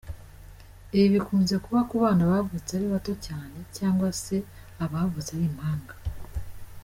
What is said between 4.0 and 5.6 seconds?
se abavutse ari